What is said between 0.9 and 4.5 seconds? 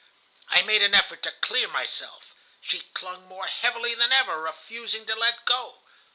effort to clear myself. She clung more heavily than ever,